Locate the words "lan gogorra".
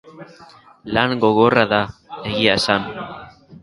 0.99-1.69